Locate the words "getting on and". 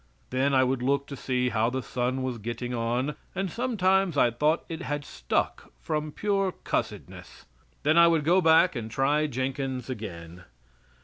2.39-3.51